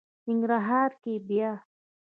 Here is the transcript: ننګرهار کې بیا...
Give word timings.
ننګرهار 0.25 0.91
کې 1.01 1.13
بیا... 1.27 1.51